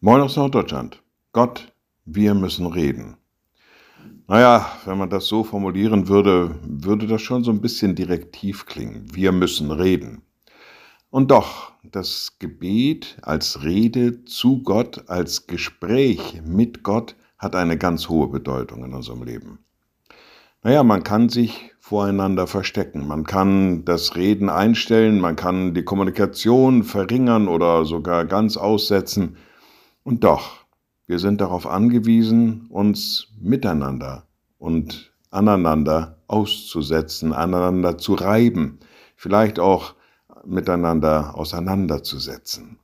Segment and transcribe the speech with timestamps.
[0.00, 1.02] Moin aus Norddeutschland.
[1.32, 1.72] Gott,
[2.04, 3.16] wir müssen reden.
[4.28, 9.12] Naja, wenn man das so formulieren würde, würde das schon so ein bisschen direktiv klingen.
[9.12, 10.22] Wir müssen reden.
[11.10, 18.08] Und doch, das Gebet als Rede zu Gott, als Gespräch mit Gott hat eine ganz
[18.08, 19.58] hohe Bedeutung in unserem Leben.
[20.62, 26.84] Naja, man kann sich voreinander verstecken, man kann das Reden einstellen, man kann die Kommunikation
[26.84, 29.36] verringern oder sogar ganz aussetzen.
[30.08, 30.64] Und doch,
[31.06, 34.24] wir sind darauf angewiesen, uns miteinander
[34.56, 38.78] und aneinander auszusetzen, aneinander zu reiben,
[39.16, 39.96] vielleicht auch
[40.46, 42.78] miteinander auseinanderzusetzen.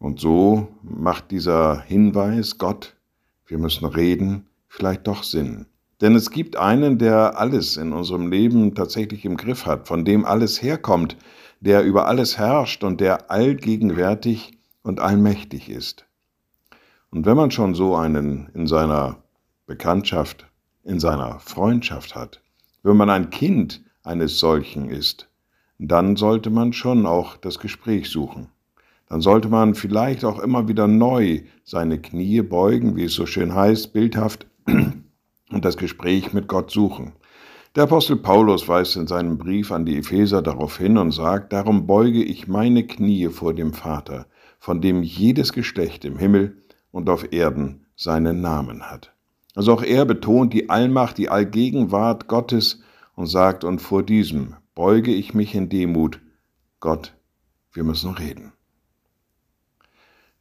[0.00, 2.96] Und so macht dieser Hinweis, Gott,
[3.46, 5.66] wir müssen reden, vielleicht doch Sinn.
[6.00, 10.24] Denn es gibt einen, der alles in unserem Leben tatsächlich im Griff hat, von dem
[10.24, 11.16] alles herkommt,
[11.60, 16.06] der über alles herrscht und der allgegenwärtig und allmächtig ist.
[17.10, 19.22] Und wenn man schon so einen in seiner
[19.66, 20.46] Bekanntschaft,
[20.84, 22.40] in seiner Freundschaft hat,
[22.82, 25.28] wenn man ein Kind eines solchen ist,
[25.78, 28.48] dann sollte man schon auch das Gespräch suchen.
[29.08, 33.54] Dann sollte man vielleicht auch immer wieder neu seine Knie beugen, wie es so schön
[33.54, 37.12] heißt, bildhaft, und das Gespräch mit Gott suchen.
[37.76, 41.86] Der Apostel Paulus weist in seinem Brief an die Epheser darauf hin und sagt, darum
[41.86, 44.26] beuge ich meine Knie vor dem Vater,
[44.60, 49.12] von dem jedes Geschlecht im Himmel und auf Erden seinen Namen hat.
[49.56, 52.82] Also auch er betont die Allmacht, die Allgegenwart Gottes
[53.16, 56.20] und sagt, und vor diesem beuge ich mich in Demut.
[56.78, 57.14] Gott,
[57.72, 58.52] wir müssen reden.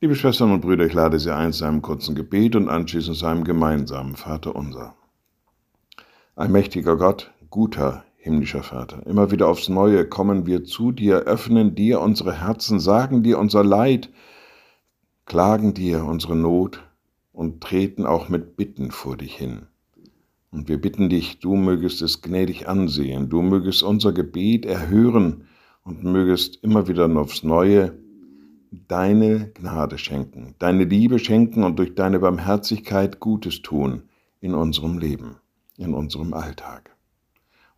[0.00, 3.26] Liebe Schwestern und Brüder, ich lade Sie ein zu einem kurzen Gebet und anschließend zu
[3.26, 4.94] einem gemeinsamen Vater unser.
[6.36, 12.00] Allmächtiger Gott, guter himmlischer Vater, immer wieder aufs Neue kommen wir zu dir, öffnen dir
[12.00, 14.10] unsere Herzen, sagen dir unser Leid,
[15.24, 16.84] klagen dir unsere Not
[17.32, 19.62] und treten auch mit Bitten vor dich hin.
[20.50, 25.44] Und wir bitten dich, du mögest es gnädig ansehen, du mögest unser Gebet erhören
[25.82, 27.98] und mögest immer wieder aufs Neue
[28.70, 34.02] deine Gnade schenken, deine Liebe schenken und durch deine Barmherzigkeit Gutes tun
[34.40, 35.36] in unserem Leben,
[35.78, 36.97] in unserem Alltag.